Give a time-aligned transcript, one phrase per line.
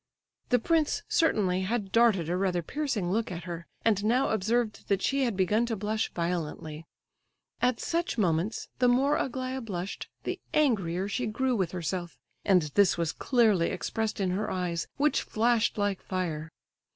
[0.49, 5.03] The prince certainly had darted a rather piercing look at her, and now observed that
[5.03, 6.87] she had begun to blush violently.
[7.61, 12.97] At such moments, the more Aglaya blushed, the angrier she grew with herself; and this
[12.97, 16.49] was clearly expressed in her eyes, which flashed like fire.